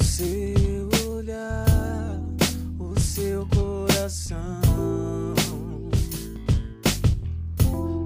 seu 0.00 0.88
olhar, 1.10 2.20
o 2.78 3.00
seu 3.00 3.44
coração. 3.48 4.38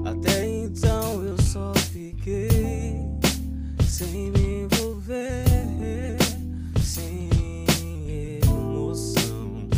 Até 0.07 0.49
então 0.49 1.23
eu 1.25 1.37
só 1.43 1.75
fiquei 1.93 3.07
sem 3.87 4.31
me 4.31 4.63
envolver, 4.63 6.17
sem 6.83 7.67
emoção. 8.41 9.69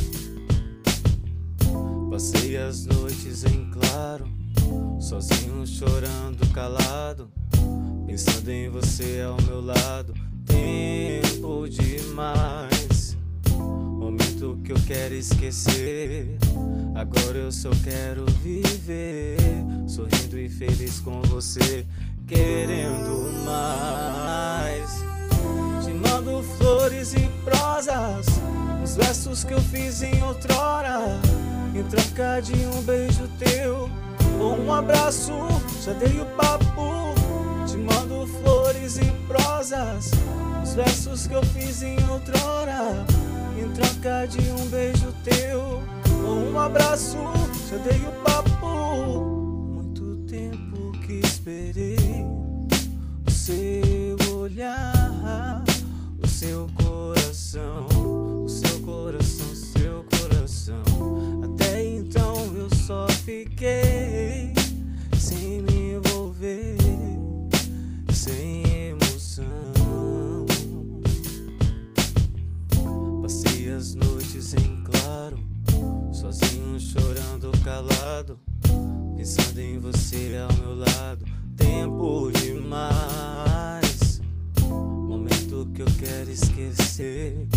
Passei 2.08 2.56
as 2.56 2.86
noites 2.86 3.44
em 3.46 3.68
claro, 3.72 4.28
sozinho 5.00 5.66
chorando 5.66 6.46
calado, 6.54 7.28
pensando 8.10 8.50
em 8.50 8.68
você 8.68 9.22
ao 9.24 9.40
meu 9.42 9.64
lado. 9.64 10.12
Tempo 10.44 11.68
demais, 11.68 13.16
momento 13.48 14.58
que 14.64 14.72
eu 14.72 14.76
quero 14.84 15.14
esquecer. 15.14 16.36
Agora 16.96 17.38
eu 17.38 17.52
só 17.52 17.70
quero 17.84 18.26
viver, 18.42 19.36
sorrindo 19.86 20.36
e 20.36 20.48
feliz 20.48 20.98
com 20.98 21.22
você, 21.22 21.86
querendo 22.26 23.32
mais. 23.44 25.04
Te 25.84 25.92
mando 25.92 26.42
flores 26.58 27.14
e 27.14 27.30
prosas, 27.44 28.26
os 28.82 28.96
versos 28.96 29.44
que 29.44 29.54
eu 29.54 29.60
fiz 29.60 30.02
em 30.02 30.20
outrora. 30.24 30.98
Em 31.72 31.84
troca 31.84 32.40
de 32.42 32.54
um 32.66 32.82
beijo 32.82 33.28
teu 33.38 33.88
ou 34.40 34.58
um 34.58 34.72
abraço, 34.74 35.32
já 35.84 35.92
dei 35.92 36.20
o 36.20 36.26
papo. 36.36 36.99
Flores 38.70 38.98
e 38.98 39.04
prosas, 39.26 40.12
os 40.62 40.74
versos 40.74 41.26
que 41.26 41.34
eu 41.34 41.44
fiz 41.46 41.82
em 41.82 41.96
outrora. 42.08 43.04
Em 43.58 43.68
troca 43.72 44.28
de 44.28 44.38
um 44.48 44.64
beijo 44.66 45.12
teu 45.24 45.82
ou 46.24 46.52
um 46.52 46.56
abraço, 46.56 47.16
já 47.68 47.76
dei 47.78 48.00
o 48.06 48.12
papo. 48.22 49.24
Muito 49.74 50.18
tempo 50.18 50.92
que 51.04 51.14
esperei 51.14 52.24
o 53.26 53.30
seu 53.30 54.38
olhar, 54.38 54.92
sozinho 76.32 76.78
chorando 76.78 77.50
calado, 77.64 78.38
pensando 79.16 79.58
em 79.58 79.80
você 79.80 80.38
ao 80.38 80.52
meu 80.58 80.76
lado. 80.76 81.24
Tempo 81.56 82.30
demais, 82.32 84.20
momento 85.08 85.68
que 85.74 85.82
eu 85.82 85.88
quero 85.98 86.30
esquecer. 86.30 87.48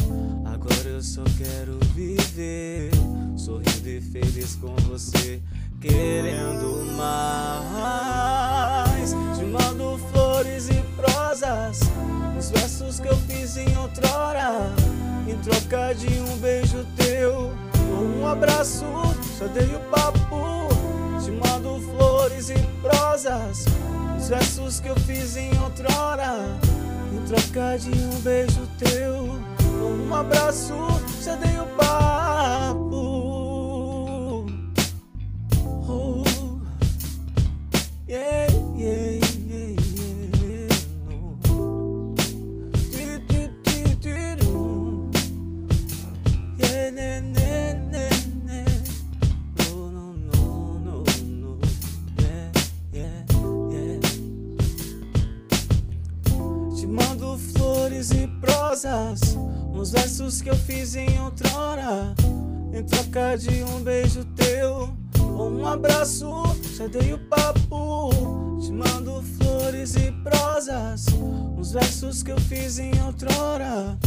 Agora 0.45 0.89
eu 0.89 1.03
só 1.03 1.23
quero 1.38 1.78
viver, 1.94 2.89
sorrindo 3.38 3.88
e 3.88 4.01
feliz 4.01 4.56
com 4.56 4.75
você, 4.88 5.39
querendo 5.79 6.83
mais. 6.97 9.12
Te 9.38 9.45
mando 9.45 10.00
flores 10.12 10.69
e 10.69 10.81
prosas, 10.95 11.79
os 12.38 12.50
versos 12.50 13.00
que 13.00 13.07
eu 13.07 13.17
fiz 13.17 13.56
em 13.56 13.78
outrora. 13.78 14.73
Em 15.28 15.38
troca 15.38 15.94
de 15.94 16.07
um 16.19 16.38
beijo 16.38 16.83
teu 16.97 17.51
um 17.94 18.28
abraço, 18.28 18.86
só 19.38 19.48
dei 19.48 19.76
o 19.76 19.80
papo. 19.92 20.68
Te 21.24 21.31
mando 21.31 21.80
flores 21.92 22.50
e 22.50 22.56
prosas, 22.81 23.66
os 24.18 24.30
versos 24.30 24.80
que 24.80 24.90
eu 24.90 24.96
fiz 25.02 25.38
em 25.38 25.52
outrora. 25.59 26.59
Em 27.14 27.26
troca 27.28 27.78
de 27.78 27.92
um 27.92 28.20
beijo 28.22 28.68
teu 28.78 29.54
um 29.84 30.16
abraço, 30.16 30.74
já 31.22 31.36
dei 31.36 31.59
o 31.59 31.66
papo. 31.76 32.86
Oh, 35.88 36.24
yeah, 38.08 38.48
yeah, 38.78 39.20
yeah, 39.50 39.81
yeah. 39.81 39.84
Te 56.83 56.88
mando 56.88 57.38
flores 57.53 58.11
e 58.11 58.27
prosas, 58.41 59.38
uns 59.73 59.91
versos 59.91 60.41
que 60.41 60.49
eu 60.49 60.55
fiz 60.57 60.97
em 60.97 61.17
outrora. 61.21 62.13
Em 62.73 62.83
troca 62.83 63.38
de 63.38 63.63
um 63.63 63.81
beijo 63.81 64.25
teu 64.35 64.89
ou 65.17 65.49
um 65.49 65.66
abraço, 65.66 66.29
já 66.75 66.85
dei 66.88 67.13
o 67.13 67.19
papo. 67.29 68.59
Te 68.59 68.69
mando 68.73 69.23
flores 69.38 69.95
e 69.95 70.11
prosas, 70.25 71.05
uns 71.57 71.71
versos 71.71 72.21
que 72.21 72.33
eu 72.33 72.41
fiz 72.41 72.77
em 72.77 72.91
outrora. 73.01 73.97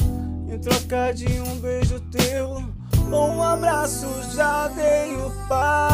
Em 0.46 0.58
troca 0.58 1.14
de 1.14 1.28
um 1.40 1.58
beijo 1.58 1.98
teu 2.10 2.62
ou 3.10 3.28
um 3.30 3.42
abraço, 3.42 4.06
já 4.34 4.68
dei 4.68 5.16
o 5.16 5.30
papo. 5.48 5.85